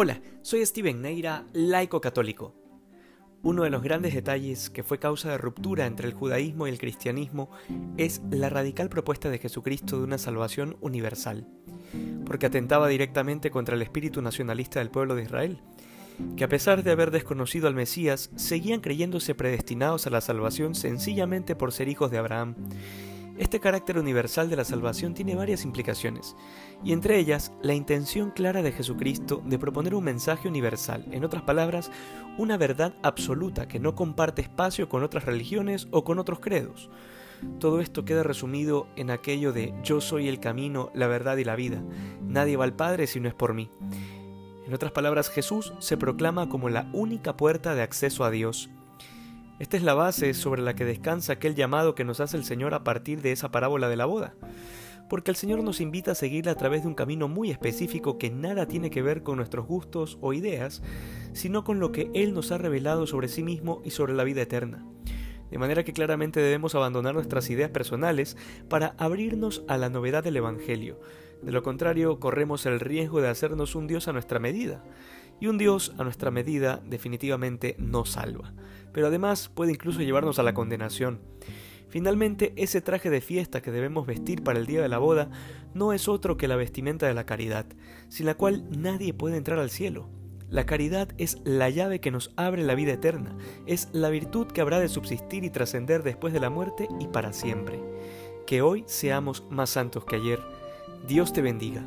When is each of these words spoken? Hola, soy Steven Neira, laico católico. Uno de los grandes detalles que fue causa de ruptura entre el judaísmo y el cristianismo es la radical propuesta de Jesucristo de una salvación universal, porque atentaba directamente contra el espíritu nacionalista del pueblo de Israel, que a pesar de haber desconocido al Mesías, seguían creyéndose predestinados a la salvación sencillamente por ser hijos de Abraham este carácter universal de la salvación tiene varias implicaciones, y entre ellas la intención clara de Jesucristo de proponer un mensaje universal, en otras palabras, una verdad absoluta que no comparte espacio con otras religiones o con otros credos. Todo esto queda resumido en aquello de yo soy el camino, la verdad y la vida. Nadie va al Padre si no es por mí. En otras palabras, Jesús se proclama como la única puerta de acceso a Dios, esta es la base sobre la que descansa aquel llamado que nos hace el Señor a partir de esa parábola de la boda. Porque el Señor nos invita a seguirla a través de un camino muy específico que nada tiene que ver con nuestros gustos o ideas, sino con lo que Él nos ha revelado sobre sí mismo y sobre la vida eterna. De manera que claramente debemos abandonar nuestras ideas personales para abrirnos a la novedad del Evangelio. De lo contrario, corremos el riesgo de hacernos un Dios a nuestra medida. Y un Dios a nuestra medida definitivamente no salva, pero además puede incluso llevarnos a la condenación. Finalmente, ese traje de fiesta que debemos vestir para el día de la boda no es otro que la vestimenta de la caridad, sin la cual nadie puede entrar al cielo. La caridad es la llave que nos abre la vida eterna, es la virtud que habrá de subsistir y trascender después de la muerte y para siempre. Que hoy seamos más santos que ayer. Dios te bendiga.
Hola, 0.00 0.20
soy 0.42 0.64
Steven 0.64 1.02
Neira, 1.02 1.44
laico 1.52 2.00
católico. 2.00 2.54
Uno 3.42 3.64
de 3.64 3.70
los 3.70 3.82
grandes 3.82 4.14
detalles 4.14 4.70
que 4.70 4.84
fue 4.84 5.00
causa 5.00 5.32
de 5.32 5.38
ruptura 5.38 5.86
entre 5.86 6.06
el 6.06 6.14
judaísmo 6.14 6.68
y 6.68 6.70
el 6.70 6.78
cristianismo 6.78 7.50
es 7.96 8.22
la 8.30 8.48
radical 8.48 8.90
propuesta 8.90 9.28
de 9.28 9.38
Jesucristo 9.38 9.98
de 9.98 10.04
una 10.04 10.18
salvación 10.18 10.76
universal, 10.82 11.48
porque 12.24 12.46
atentaba 12.46 12.86
directamente 12.86 13.50
contra 13.50 13.74
el 13.74 13.82
espíritu 13.82 14.22
nacionalista 14.22 14.78
del 14.78 14.92
pueblo 14.92 15.16
de 15.16 15.24
Israel, 15.24 15.62
que 16.36 16.44
a 16.44 16.48
pesar 16.48 16.84
de 16.84 16.92
haber 16.92 17.10
desconocido 17.10 17.66
al 17.66 17.74
Mesías, 17.74 18.30
seguían 18.36 18.80
creyéndose 18.80 19.34
predestinados 19.34 20.06
a 20.06 20.10
la 20.10 20.20
salvación 20.20 20.76
sencillamente 20.76 21.56
por 21.56 21.72
ser 21.72 21.88
hijos 21.88 22.12
de 22.12 22.18
Abraham 22.18 22.54
este 23.38 23.60
carácter 23.60 23.98
universal 23.98 24.50
de 24.50 24.56
la 24.56 24.64
salvación 24.64 25.14
tiene 25.14 25.34
varias 25.34 25.64
implicaciones, 25.64 26.36
y 26.84 26.92
entre 26.92 27.18
ellas 27.18 27.52
la 27.62 27.74
intención 27.74 28.30
clara 28.30 28.62
de 28.62 28.72
Jesucristo 28.72 29.42
de 29.44 29.58
proponer 29.58 29.94
un 29.94 30.04
mensaje 30.04 30.48
universal, 30.48 31.06
en 31.12 31.24
otras 31.24 31.42
palabras, 31.42 31.90
una 32.36 32.56
verdad 32.56 32.94
absoluta 33.02 33.68
que 33.68 33.80
no 33.80 33.94
comparte 33.94 34.42
espacio 34.42 34.88
con 34.88 35.02
otras 35.02 35.24
religiones 35.24 35.88
o 35.90 36.04
con 36.04 36.18
otros 36.18 36.40
credos. 36.40 36.90
Todo 37.60 37.80
esto 37.80 38.04
queda 38.04 38.22
resumido 38.22 38.88
en 38.96 39.10
aquello 39.10 39.52
de 39.52 39.72
yo 39.82 40.00
soy 40.00 40.28
el 40.28 40.40
camino, 40.40 40.90
la 40.94 41.06
verdad 41.06 41.36
y 41.36 41.44
la 41.44 41.56
vida. 41.56 41.82
Nadie 42.22 42.56
va 42.56 42.64
al 42.64 42.74
Padre 42.74 43.06
si 43.06 43.20
no 43.20 43.28
es 43.28 43.34
por 43.34 43.54
mí. 43.54 43.70
En 44.66 44.74
otras 44.74 44.92
palabras, 44.92 45.30
Jesús 45.30 45.72
se 45.78 45.96
proclama 45.96 46.48
como 46.48 46.68
la 46.68 46.90
única 46.92 47.36
puerta 47.36 47.74
de 47.74 47.82
acceso 47.82 48.24
a 48.24 48.30
Dios, 48.30 48.68
esta 49.58 49.76
es 49.76 49.82
la 49.82 49.94
base 49.94 50.34
sobre 50.34 50.62
la 50.62 50.74
que 50.74 50.84
descansa 50.84 51.34
aquel 51.34 51.54
llamado 51.54 51.94
que 51.94 52.04
nos 52.04 52.20
hace 52.20 52.36
el 52.36 52.44
Señor 52.44 52.74
a 52.74 52.84
partir 52.84 53.22
de 53.22 53.32
esa 53.32 53.50
parábola 53.50 53.88
de 53.88 53.96
la 53.96 54.06
boda. 54.06 54.34
Porque 55.08 55.30
el 55.30 55.36
Señor 55.36 55.64
nos 55.64 55.80
invita 55.80 56.12
a 56.12 56.14
seguirla 56.14 56.52
a 56.52 56.56
través 56.56 56.82
de 56.82 56.88
un 56.88 56.94
camino 56.94 57.28
muy 57.28 57.50
específico 57.50 58.18
que 58.18 58.30
nada 58.30 58.68
tiene 58.68 58.90
que 58.90 59.02
ver 59.02 59.22
con 59.22 59.36
nuestros 59.36 59.66
gustos 59.66 60.18
o 60.20 60.32
ideas, 60.32 60.82
sino 61.32 61.64
con 61.64 61.80
lo 61.80 61.92
que 61.92 62.10
Él 62.14 62.34
nos 62.34 62.52
ha 62.52 62.58
revelado 62.58 63.06
sobre 63.06 63.28
sí 63.28 63.42
mismo 63.42 63.82
y 63.84 63.90
sobre 63.90 64.12
la 64.12 64.24
vida 64.24 64.42
eterna. 64.42 64.86
De 65.50 65.58
manera 65.58 65.82
que 65.82 65.94
claramente 65.94 66.40
debemos 66.40 66.74
abandonar 66.74 67.14
nuestras 67.14 67.48
ideas 67.50 67.70
personales 67.70 68.36
para 68.68 68.94
abrirnos 68.98 69.64
a 69.66 69.78
la 69.78 69.88
novedad 69.88 70.22
del 70.22 70.36
Evangelio. 70.36 71.00
De 71.42 71.52
lo 71.52 71.62
contrario, 71.62 72.20
corremos 72.20 72.66
el 72.66 72.80
riesgo 72.80 73.20
de 73.20 73.28
hacernos 73.28 73.74
un 73.74 73.86
Dios 73.86 74.08
a 74.08 74.12
nuestra 74.12 74.38
medida. 74.38 74.84
Y 75.40 75.46
un 75.46 75.56
Dios 75.56 75.94
a 75.98 76.04
nuestra 76.04 76.30
medida 76.30 76.82
definitivamente 76.84 77.76
no 77.78 78.04
salva, 78.04 78.52
pero 78.92 79.08
además 79.08 79.48
puede 79.48 79.72
incluso 79.72 80.00
llevarnos 80.00 80.38
a 80.38 80.42
la 80.42 80.54
condenación. 80.54 81.20
Finalmente, 81.88 82.52
ese 82.56 82.80
traje 82.80 83.08
de 83.08 83.20
fiesta 83.20 83.62
que 83.62 83.70
debemos 83.70 84.06
vestir 84.06 84.42
para 84.42 84.58
el 84.58 84.66
día 84.66 84.82
de 84.82 84.88
la 84.88 84.98
boda 84.98 85.30
no 85.74 85.92
es 85.92 86.06
otro 86.06 86.36
que 86.36 86.48
la 86.48 86.56
vestimenta 86.56 87.06
de 87.06 87.14
la 87.14 87.24
caridad, 87.24 87.66
sin 88.08 88.26
la 88.26 88.34
cual 88.34 88.64
nadie 88.70 89.14
puede 89.14 89.36
entrar 89.36 89.58
al 89.58 89.70
cielo. 89.70 90.08
La 90.50 90.64
caridad 90.64 91.08
es 91.18 91.38
la 91.44 91.68
llave 91.68 92.00
que 92.00 92.10
nos 92.10 92.32
abre 92.36 92.62
la 92.62 92.74
vida 92.74 92.92
eterna, 92.92 93.36
es 93.66 93.88
la 93.92 94.08
virtud 94.08 94.46
que 94.46 94.60
habrá 94.60 94.80
de 94.80 94.88
subsistir 94.88 95.44
y 95.44 95.50
trascender 95.50 96.02
después 96.02 96.32
de 96.32 96.40
la 96.40 96.50
muerte 96.50 96.88
y 97.00 97.06
para 97.08 97.32
siempre. 97.32 97.80
Que 98.46 98.62
hoy 98.62 98.84
seamos 98.86 99.44
más 99.50 99.70
santos 99.70 100.04
que 100.04 100.16
ayer. 100.16 100.40
Dios 101.06 101.32
te 101.34 101.42
bendiga. 101.42 101.82